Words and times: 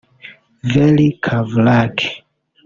Veli 0.71 1.07
Kavlak 1.21 1.97